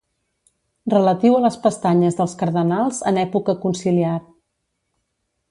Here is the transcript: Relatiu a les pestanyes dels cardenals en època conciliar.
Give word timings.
Relatiu 0.93 1.37
a 1.39 1.41
les 1.43 1.57
pestanyes 1.65 2.17
dels 2.21 2.33
cardenals 2.41 3.03
en 3.13 3.21
època 3.27 3.57
conciliar. 3.67 4.17